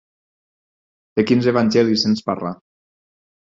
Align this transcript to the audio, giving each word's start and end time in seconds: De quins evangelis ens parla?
De 1.19 1.25
quins 1.31 1.49
evangelis 1.51 2.07
ens 2.13 2.25
parla? 2.31 2.55